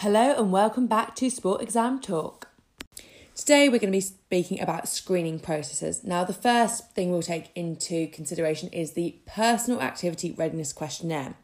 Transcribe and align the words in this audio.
Hello 0.00 0.32
and 0.34 0.50
welcome 0.50 0.86
back 0.86 1.14
to 1.16 1.28
Sport 1.28 1.60
Exam 1.60 2.00
Talk. 2.00 2.48
Today 3.34 3.68
we're 3.68 3.78
going 3.78 3.92
to 3.92 3.98
be 3.98 4.00
speaking 4.00 4.58
about 4.58 4.88
screening 4.88 5.38
processes. 5.38 6.02
Now, 6.02 6.24
the 6.24 6.32
first 6.32 6.92
thing 6.92 7.10
we'll 7.10 7.20
take 7.20 7.50
into 7.54 8.06
consideration 8.06 8.70
is 8.70 8.92
the 8.92 9.16
Personal 9.26 9.82
Activity 9.82 10.32
Readiness 10.32 10.72
Questionnaire. 10.72 11.34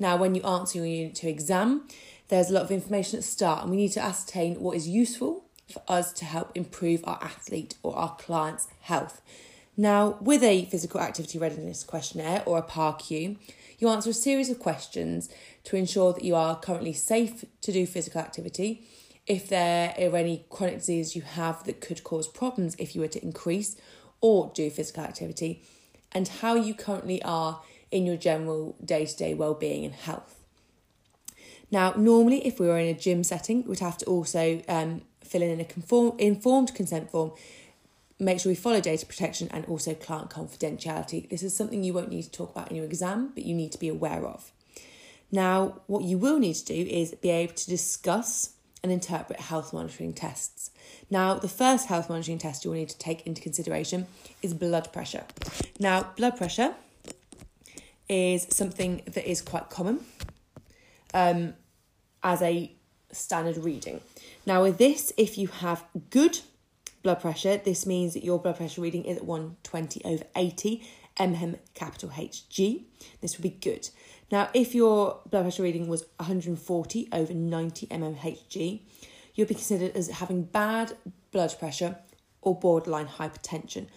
Now, 0.00 0.16
when 0.16 0.34
you 0.34 0.42
answer 0.42 0.78
your 0.78 0.86
Unit 0.88 1.14
2 1.14 1.28
exam, 1.28 1.86
there's 2.26 2.50
a 2.50 2.54
lot 2.54 2.64
of 2.64 2.72
information 2.72 3.18
at 3.18 3.24
start, 3.24 3.62
and 3.62 3.70
we 3.70 3.76
need 3.76 3.92
to 3.92 4.02
ascertain 4.02 4.56
what 4.56 4.76
is 4.76 4.88
useful 4.88 5.44
for 5.72 5.84
us 5.86 6.12
to 6.14 6.24
help 6.24 6.50
improve 6.56 7.04
our 7.04 7.20
athlete 7.22 7.76
or 7.84 7.94
our 7.94 8.16
client's 8.16 8.66
health. 8.80 9.22
Now, 9.76 10.18
with 10.20 10.42
a 10.42 10.64
Physical 10.64 11.00
Activity 11.00 11.38
Readiness 11.38 11.84
Questionnaire 11.84 12.42
or 12.46 12.58
a 12.58 12.62
PARQ, 12.62 13.36
you 13.82 13.88
answer 13.88 14.10
a 14.10 14.14
series 14.14 14.48
of 14.48 14.60
questions 14.60 15.28
to 15.64 15.74
ensure 15.76 16.12
that 16.12 16.24
you 16.24 16.36
are 16.36 16.58
currently 16.60 16.92
safe 16.92 17.44
to 17.60 17.72
do 17.72 17.84
physical 17.84 18.20
activity, 18.20 18.86
if 19.26 19.48
there 19.48 19.92
are 19.98 20.16
any 20.16 20.44
chronic 20.50 20.76
diseases 20.78 21.16
you 21.16 21.22
have 21.22 21.64
that 21.64 21.80
could 21.80 22.04
cause 22.04 22.28
problems 22.28 22.76
if 22.78 22.94
you 22.94 23.00
were 23.00 23.08
to 23.08 23.22
increase 23.22 23.76
or 24.20 24.52
do 24.54 24.70
physical 24.70 25.02
activity, 25.02 25.64
and 26.12 26.28
how 26.28 26.54
you 26.54 26.74
currently 26.74 27.20
are 27.24 27.60
in 27.90 28.06
your 28.06 28.16
general 28.16 28.76
day 28.84 29.04
to 29.04 29.16
day 29.16 29.34
well-being 29.34 29.84
and 29.84 29.94
health. 29.94 30.38
Now, 31.72 31.92
normally, 31.96 32.46
if 32.46 32.60
we 32.60 32.68
were 32.68 32.78
in 32.78 32.86
a 32.86 32.98
gym 32.98 33.24
setting, 33.24 33.64
we'd 33.64 33.80
have 33.80 33.98
to 33.98 34.06
also 34.06 34.62
um, 34.68 35.02
fill 35.24 35.42
in 35.42 35.58
a 35.58 35.64
conform- 35.64 36.18
informed 36.18 36.72
consent 36.72 37.10
form 37.10 37.32
make 38.22 38.40
sure 38.40 38.50
we 38.50 38.56
follow 38.56 38.80
data 38.80 39.04
protection 39.04 39.48
and 39.50 39.64
also 39.66 39.94
client 39.94 40.30
confidentiality. 40.30 41.28
This 41.28 41.42
is 41.42 41.54
something 41.54 41.82
you 41.82 41.92
won't 41.92 42.10
need 42.10 42.22
to 42.22 42.30
talk 42.30 42.50
about 42.52 42.70
in 42.70 42.76
your 42.76 42.84
exam, 42.84 43.32
but 43.34 43.44
you 43.44 43.54
need 43.54 43.72
to 43.72 43.78
be 43.78 43.88
aware 43.88 44.24
of. 44.26 44.52
Now, 45.30 45.80
what 45.86 46.04
you 46.04 46.18
will 46.18 46.38
need 46.38 46.54
to 46.54 46.64
do 46.64 46.74
is 46.74 47.14
be 47.14 47.30
able 47.30 47.54
to 47.54 47.66
discuss 47.66 48.54
and 48.82 48.92
interpret 48.92 49.40
health 49.40 49.72
monitoring 49.72 50.12
tests. 50.12 50.70
Now, 51.10 51.34
the 51.34 51.48
first 51.48 51.88
health 51.88 52.08
monitoring 52.08 52.38
test 52.38 52.64
you 52.64 52.70
will 52.70 52.78
need 52.78 52.90
to 52.90 52.98
take 52.98 53.26
into 53.26 53.40
consideration 53.40 54.06
is 54.42 54.54
blood 54.54 54.92
pressure. 54.92 55.24
Now, 55.78 56.12
blood 56.16 56.36
pressure 56.36 56.74
is 58.08 58.46
something 58.50 59.02
that 59.06 59.28
is 59.28 59.40
quite 59.40 59.70
common 59.70 60.00
um, 61.14 61.54
as 62.22 62.42
a 62.42 62.72
standard 63.12 63.56
reading. 63.56 64.00
Now, 64.46 64.62
with 64.62 64.78
this, 64.78 65.12
if 65.16 65.38
you 65.38 65.46
have 65.48 65.84
good 66.10 66.40
blood 67.02 67.20
pressure, 67.20 67.56
this 67.56 67.86
means 67.86 68.14
that 68.14 68.24
your 68.24 68.38
blood 68.38 68.56
pressure 68.56 68.80
reading 68.80 69.04
is 69.04 69.18
at 69.18 69.24
120 69.24 70.04
over 70.04 70.24
80 70.36 70.82
mm 71.18 71.58
capital 71.74 72.10
HG. 72.10 72.84
This 73.20 73.36
would 73.36 73.42
be 73.42 73.50
good. 73.50 73.90
Now, 74.30 74.48
if 74.54 74.74
your 74.74 75.20
blood 75.30 75.42
pressure 75.42 75.62
reading 75.62 75.88
was 75.88 76.06
140 76.16 77.08
over 77.12 77.34
90 77.34 77.86
mmHg, 77.88 78.80
you'll 79.34 79.46
be 79.46 79.54
considered 79.54 79.96
as 79.96 80.08
having 80.08 80.44
bad 80.44 80.96
blood 81.30 81.54
pressure 81.58 81.98
or 82.40 82.58
borderline 82.58 83.06
hypertension. 83.06 83.88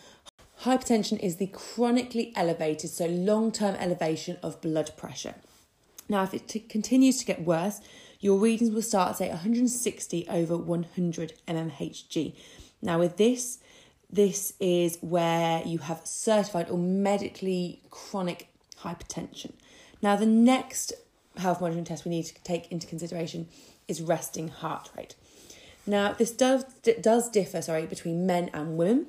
Hypertension 0.62 1.20
is 1.20 1.36
the 1.38 1.48
chronically 1.48 2.32
elevated, 2.36 2.90
so 2.90 3.06
long 3.06 3.52
term 3.52 3.76
elevation 3.76 4.38
of 4.42 4.62
blood 4.62 4.92
pressure. 4.98 5.36
Now, 6.08 6.24
if 6.24 6.34
it 6.34 6.48
t- 6.48 6.60
continues 6.60 7.18
to 7.20 7.26
get 7.26 7.44
worse, 7.44 7.82
your 8.20 8.38
readings 8.38 8.72
will 8.72 8.82
start 8.82 9.12
at 9.12 9.18
say 9.18 9.30
160 9.30 10.28
over 10.30 10.58
100 10.58 11.34
mmHg. 11.48 12.36
Now, 12.86 13.00
with 13.00 13.18
this, 13.18 13.58
this 14.10 14.54
is 14.60 14.98
where 15.02 15.64
you 15.66 15.80
have 15.80 16.02
certified 16.06 16.70
or 16.70 16.78
medically 16.78 17.82
chronic 17.90 18.48
hypertension. 18.82 19.54
Now, 20.02 20.16
the 20.16 20.28
next 20.28 20.94
health 21.38 21.60
monitoring 21.60 21.84
test 21.84 22.06
we 22.06 22.12
need 22.12 22.26
to 22.26 22.44
take 22.44 22.72
into 22.72 22.88
consideration 22.88 23.48
is 23.88 24.02
resting 24.02 24.50
heart 24.50 24.92
rate. 24.96 25.16
Now, 25.88 26.14
this 26.14 26.32
does, 26.32 26.64
does 27.02 27.30
differ, 27.30 27.62
sorry, 27.62 27.88
between 27.88 28.26
men 28.26 28.50
and 28.54 28.78
women, 28.78 29.08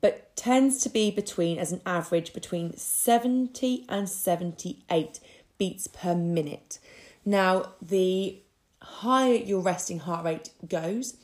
but 0.00 0.36
tends 0.36 0.80
to 0.82 0.90
be 0.90 1.10
between, 1.10 1.58
as 1.58 1.72
an 1.72 1.80
average, 1.84 2.32
between 2.32 2.76
70 2.76 3.84
and 3.88 4.08
78 4.08 5.20
beats 5.56 5.86
per 5.86 6.14
minute. 6.14 6.78
Now, 7.24 7.72
the 7.82 8.40
higher 8.80 9.34
your 9.34 9.60
resting 9.60 10.00
heart 10.00 10.24
rate 10.24 10.50
goes, 10.66 11.16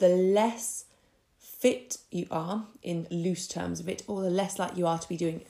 the 0.00 0.08
less 0.08 0.86
fit 1.38 1.98
you 2.10 2.26
are 2.30 2.66
in 2.82 3.06
loose 3.10 3.46
terms 3.46 3.80
of 3.80 3.88
it, 3.88 4.02
or 4.06 4.22
the 4.22 4.30
less 4.30 4.58
likely 4.58 4.80
you 4.80 4.86
are 4.86 4.98
to 4.98 5.08
be 5.08 5.16
doing 5.16 5.42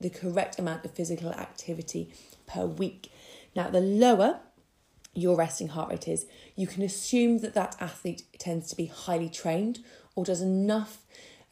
the 0.00 0.10
correct 0.10 0.58
amount 0.58 0.84
of 0.84 0.92
physical 0.92 1.30
activity 1.30 2.12
per 2.46 2.64
week. 2.64 3.10
Now, 3.56 3.68
the 3.68 3.80
lower 3.80 4.40
your 5.12 5.36
resting 5.36 5.68
heart 5.68 5.90
rate 5.90 6.06
is, 6.06 6.26
you 6.54 6.66
can 6.66 6.82
assume 6.82 7.38
that 7.38 7.54
that 7.54 7.76
athlete 7.80 8.22
tends 8.38 8.68
to 8.70 8.76
be 8.76 8.86
highly 8.86 9.28
trained 9.28 9.80
or 10.14 10.24
does 10.24 10.40
enough 10.40 10.98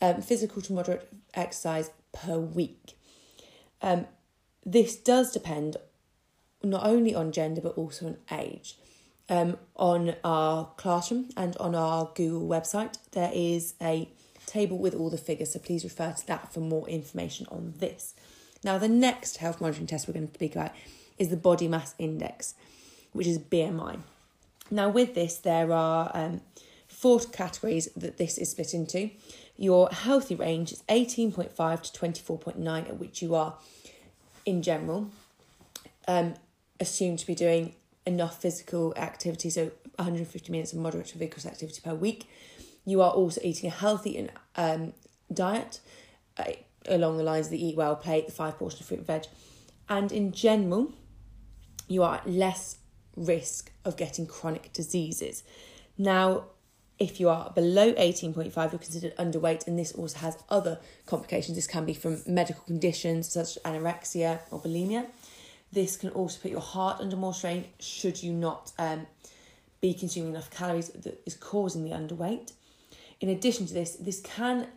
um, 0.00 0.22
physical 0.22 0.62
to 0.62 0.72
moderate 0.72 1.08
exercise 1.34 1.90
per 2.12 2.38
week. 2.38 2.96
Um, 3.82 4.06
this 4.64 4.96
does 4.96 5.32
depend 5.32 5.76
not 6.62 6.84
only 6.84 7.14
on 7.14 7.32
gender 7.32 7.60
but 7.60 7.76
also 7.78 8.06
on 8.06 8.16
age 8.30 8.76
um, 9.28 9.58
on 9.76 10.14
our 10.24 10.70
classroom 10.76 11.28
and 11.36 11.56
on 11.58 11.74
our 11.74 12.10
Google 12.14 12.48
website. 12.48 12.96
There 13.12 13.30
is 13.34 13.74
a 13.80 14.08
table 14.46 14.78
with 14.78 14.94
all 14.94 15.10
the 15.10 15.18
figures, 15.18 15.52
so 15.52 15.58
please 15.58 15.84
refer 15.84 16.12
to 16.12 16.26
that 16.26 16.52
for 16.52 16.60
more 16.60 16.88
information 16.88 17.46
on 17.50 17.74
this. 17.78 18.14
Now, 18.64 18.78
the 18.78 18.88
next 18.88 19.36
health 19.36 19.60
monitoring 19.60 19.86
test 19.86 20.08
we're 20.08 20.14
going 20.14 20.28
to 20.28 20.34
speak 20.34 20.56
about 20.56 20.72
is 21.18 21.28
the 21.28 21.36
body 21.36 21.68
mass 21.68 21.94
index, 21.98 22.54
which 23.12 23.26
is 23.26 23.38
BMI. 23.38 24.00
Now, 24.70 24.88
with 24.88 25.14
this, 25.14 25.38
there 25.38 25.72
are 25.72 26.10
um, 26.14 26.40
four 26.86 27.20
categories 27.20 27.88
that 27.96 28.16
this 28.16 28.38
is 28.38 28.50
split 28.50 28.74
into. 28.74 29.10
Your 29.56 29.88
healthy 29.90 30.34
range 30.34 30.72
is 30.72 30.82
18.5 30.88 31.82
to 31.82 32.00
24.9, 32.00 32.88
at 32.88 32.98
which 32.98 33.22
you 33.22 33.34
are, 33.34 33.56
in 34.44 34.62
general, 34.62 35.10
um, 36.06 36.34
assumed 36.80 37.18
to 37.20 37.26
be 37.26 37.34
doing 37.34 37.74
enough 38.08 38.40
physical 38.40 38.94
activity, 38.96 39.50
so 39.50 39.70
150 39.96 40.50
minutes 40.50 40.72
of 40.72 40.78
moderate 40.78 41.06
to 41.08 41.18
vigorous 41.18 41.46
activity 41.46 41.80
per 41.84 41.94
week. 41.94 42.28
You 42.84 43.02
are 43.02 43.10
also 43.10 43.40
eating 43.44 43.68
a 43.68 43.72
healthy 43.72 44.28
um, 44.56 44.94
diet 45.32 45.80
uh, 46.38 46.52
along 46.86 47.18
the 47.18 47.22
lines 47.22 47.46
of 47.46 47.52
the 47.52 47.64
eat 47.64 47.76
well 47.76 47.96
plate, 47.96 48.26
the 48.26 48.32
five 48.32 48.58
portion 48.58 48.80
of 48.80 48.86
fruit 48.86 48.98
and 48.98 49.06
veg. 49.06 49.24
And 49.88 50.10
in 50.10 50.32
general, 50.32 50.92
you 51.86 52.02
are 52.02 52.16
at 52.16 52.28
less 52.28 52.78
risk 53.16 53.70
of 53.84 53.96
getting 53.96 54.26
chronic 54.26 54.72
diseases. 54.72 55.42
Now, 55.96 56.44
if 56.98 57.20
you 57.20 57.28
are 57.28 57.52
below 57.54 57.92
18.5, 57.92 58.72
you're 58.72 58.78
considered 58.78 59.16
underweight, 59.16 59.66
and 59.66 59.78
this 59.78 59.92
also 59.92 60.18
has 60.18 60.36
other 60.48 60.80
complications. 61.06 61.56
This 61.56 61.66
can 61.66 61.84
be 61.84 61.94
from 61.94 62.22
medical 62.26 62.62
conditions 62.64 63.30
such 63.32 63.56
as 63.56 63.58
anorexia 63.64 64.40
or 64.50 64.60
bulimia. 64.60 65.06
This 65.72 65.96
can 65.96 66.10
also 66.10 66.38
put 66.40 66.50
your 66.50 66.60
heart 66.60 67.00
under 67.00 67.16
more 67.16 67.34
strain 67.34 67.66
should 67.78 68.22
you 68.22 68.32
not 68.32 68.72
um, 68.78 69.06
be 69.80 69.94
consuming 69.94 70.32
enough 70.32 70.50
calories 70.50 70.88
that 70.88 71.20
is 71.26 71.34
causing 71.34 71.84
the 71.84 71.90
underweight. 71.90 72.52
In 73.20 73.28
addition 73.28 73.66
to 73.66 73.74
this, 73.74 73.96
this 73.96 74.20
can 74.20 74.68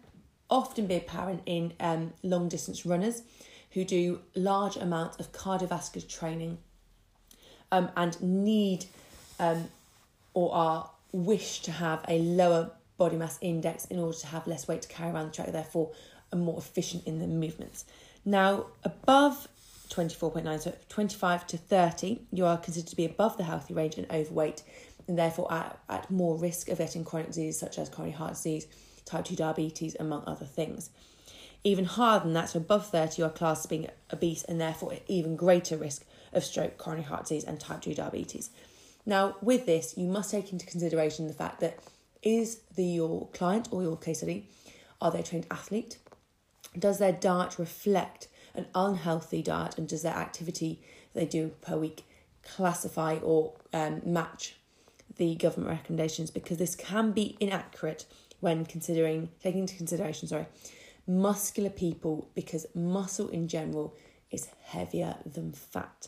often 0.50 0.85
be 0.88 0.96
apparent 0.96 1.41
in 1.46 1.74
um, 1.80 2.13
long 2.24 2.50
distance 2.50 2.85
runners 2.85 3.24
who 3.72 3.85
do 3.85 4.19
large 4.35 4.75
amounts 4.75 5.18
of 5.18 5.31
cardiovascular 5.31 6.07
training 6.07 6.57
um, 7.72 7.90
and 7.96 8.22
need 8.22 8.85
um, 9.40 9.69
or 10.34 10.53
are 10.53 10.91
wish 11.13 11.62
to 11.62 11.72
have 11.72 12.03
a 12.07 12.19
lower 12.19 12.72
body 12.97 13.18
mass 13.18 13.38
index 13.41 13.85
in 13.85 14.00
order 14.00 14.18
to 14.18 14.28
have 14.28 14.46
less 14.46 14.68
weight 14.68 14.81
to 14.81 14.88
carry 14.88 15.12
around 15.12 15.28
the 15.28 15.35
track, 15.35 15.51
therefore 15.51 15.91
are 16.31 16.38
more 16.38 16.57
efficient 16.57 17.06
in 17.06 17.19
their 17.19 17.28
movements. 17.28 17.85
Now, 18.24 18.68
above 18.84 19.47
24.9, 19.91 20.62
so 20.62 20.74
25 20.90 21.47
to 21.47 21.57
30, 21.57 22.21
you 22.31 22.45
are 22.45 22.57
considered 22.57 22.89
to 22.89 22.95
be 22.95 23.06
above 23.06 23.38
the 23.38 23.44
healthy 23.44 23.74
range 23.74 23.98
and 23.98 24.10
overweight, 24.10 24.63
and 25.07 25.18
therefore 25.18 25.51
at, 25.51 25.80
at 25.89 26.10
more 26.10 26.38
risk 26.38 26.69
of 26.69 26.77
getting 26.77 27.04
chronic 27.04 27.27
diseases 27.27 27.60
such 27.60 27.77
as 27.77 27.89
coronary 27.89 28.15
heart 28.15 28.33
disease, 28.33 28.68
type 29.06 29.25
2 29.25 29.36
diabetes, 29.36 29.95
among 30.00 30.24
other 30.25 30.45
things. 30.45 30.89
Even 31.63 31.86
higher 31.86 32.19
than 32.19 32.33
that, 32.33 32.50
so 32.50 32.60
above 32.60 32.88
30, 32.88 33.21
you 33.21 33.25
are 33.25 33.31
classed 33.31 33.65
as 33.65 33.69
being 33.69 33.88
obese 34.12 34.44
and 34.44 34.60
therefore 34.60 34.94
at 34.94 35.04
even 35.07 35.36
greater 35.36 35.77
risk 35.77 36.06
of 36.33 36.44
stroke, 36.44 36.77
coronary 36.77 37.06
heart 37.06 37.24
disease, 37.24 37.44
and 37.44 37.60
type 37.60 37.81
2 37.81 37.94
diabetes. 37.94 38.50
Now, 39.06 39.36
with 39.42 39.65
this, 39.65 39.98
you 39.98 40.07
must 40.07 40.31
take 40.31 40.54
into 40.54 40.65
consideration 40.65 41.27
the 41.27 41.33
fact 41.33 41.60
that 41.60 41.80
is 42.24 42.62
the 42.75 42.86
your 42.86 43.27
client 43.33 43.68
or 43.71 43.81
your 43.83 43.98
case 43.98 44.19
study, 44.19 44.48
are 45.01 45.12
they 45.12 45.19
a 45.19 45.24
trained 45.24 45.48
athlete? 45.51 45.98
Does 46.77 47.00
their 47.00 47.12
diet 47.12 47.60
reflect 47.60 48.27
an 48.56 48.65
unhealthy 48.75 49.42
diet 49.42 49.77
and 49.77 49.88
does 49.88 50.01
their 50.01 50.13
activity 50.13 50.81
they 51.13 51.25
do 51.25 51.50
per 51.62 51.77
week 51.77 52.06
classify 52.44 53.18
or 53.18 53.53
um, 53.74 54.01
match 54.06 54.56
the 55.18 55.36
government 55.36 55.69
recommendations 55.69 56.31
because 56.31 56.57
this 56.57 56.75
can 56.75 57.12
be 57.12 57.38
inaccurate 57.39 58.06
when 58.39 58.65
considering 58.65 59.30
taking 59.42 59.62
into 59.62 59.75
consideration 59.75 60.27
sorry 60.27 60.45
muscular 61.07 61.69
people 61.69 62.30
because 62.33 62.65
muscle 62.74 63.27
in 63.30 63.48
general 63.48 63.95
is 64.31 64.48
heavier 64.63 65.15
than 65.25 65.51
fat 65.51 66.07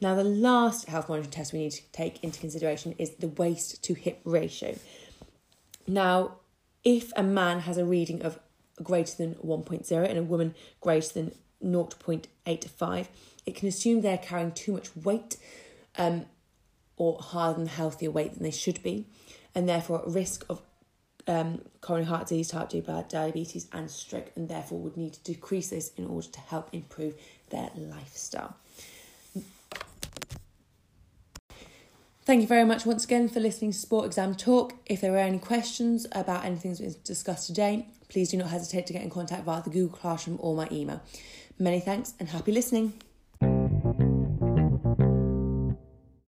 Now, 0.00 0.14
the 0.14 0.24
last 0.24 0.88
health 0.88 1.08
monitoring 1.08 1.30
test 1.30 1.52
we 1.52 1.58
need 1.58 1.72
to 1.72 1.82
take 1.92 2.24
into 2.24 2.40
consideration 2.40 2.94
is 2.96 3.10
the 3.16 3.28
waist 3.28 3.82
to 3.84 3.94
hip 3.94 4.20
ratio. 4.24 4.76
Now, 5.86 6.36
if 6.84 7.12
a 7.16 7.22
man 7.22 7.60
has 7.60 7.76
a 7.76 7.84
reading 7.84 8.22
of 8.22 8.38
greater 8.82 9.14
than 9.16 9.34
1.0 9.34 10.08
and 10.08 10.18
a 10.18 10.22
woman 10.22 10.54
greater 10.80 11.12
than 11.12 11.32
0.85, 11.64 13.06
it 13.46 13.54
can 13.54 13.68
assume 13.68 14.00
they're 14.00 14.18
carrying 14.18 14.52
too 14.52 14.72
much 14.72 14.94
weight 14.96 15.36
um, 15.96 16.26
or 16.96 17.18
higher 17.20 17.54
than 17.54 17.66
healthier 17.66 18.10
weight 18.10 18.34
than 18.34 18.42
they 18.42 18.50
should 18.50 18.82
be, 18.82 19.06
and 19.54 19.68
therefore 19.68 20.00
at 20.00 20.08
risk 20.08 20.44
of 20.48 20.62
um, 21.26 21.62
coronary 21.80 22.08
heart 22.08 22.28
disease, 22.28 22.48
type 22.48 22.70
2 22.70 22.82
diabetes, 23.08 23.68
and 23.72 23.90
stroke, 23.90 24.30
and 24.36 24.48
therefore 24.48 24.78
would 24.80 24.96
need 24.96 25.14
to 25.14 25.22
decrease 25.22 25.70
this 25.70 25.92
in 25.96 26.06
order 26.06 26.28
to 26.28 26.40
help 26.40 26.68
improve 26.72 27.14
their 27.50 27.70
lifestyle. 27.76 28.56
Thank 32.22 32.42
you 32.42 32.46
very 32.46 32.64
much 32.64 32.86
once 32.86 33.04
again 33.04 33.28
for 33.28 33.40
listening 33.40 33.72
to 33.72 33.78
Sport 33.78 34.06
Exam 34.06 34.34
Talk. 34.34 34.74
If 34.86 35.00
there 35.00 35.14
are 35.14 35.18
any 35.18 35.38
questions 35.38 36.06
about 36.12 36.44
anything 36.44 36.70
that's 36.70 36.80
been 36.80 36.94
discussed 37.02 37.46
today, 37.46 37.88
please 38.08 38.30
do 38.30 38.36
not 38.36 38.50
hesitate 38.50 38.86
to 38.86 38.92
get 38.92 39.02
in 39.02 39.10
contact 39.10 39.44
via 39.44 39.62
the 39.62 39.70
Google 39.70 39.96
Classroom 39.96 40.38
or 40.40 40.54
my 40.54 40.68
email. 40.70 41.00
Many 41.60 41.80
thanks 41.80 42.14
and 42.18 42.26
happy 42.30 42.52
listening. 42.52 42.94